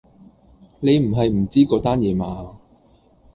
[0.79, 2.57] 你唔係唔知嗰單野嘛？